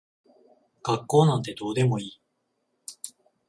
[0.83, 2.21] 学校なんてどうでもいい。